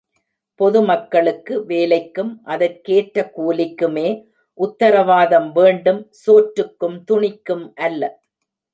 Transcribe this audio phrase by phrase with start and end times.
[0.59, 4.07] பொதுமக்களுக்கு வேலைக்கும், அதற்கேற்ற கூலிக்குமே
[4.57, 8.03] உத்தரவாதம் வேண்டும் சோற்றுக்கும் துணிக்கும் அல்ல.